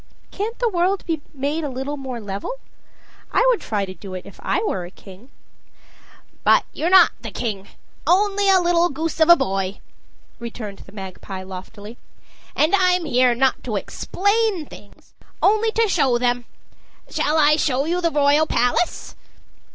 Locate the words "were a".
4.63-4.89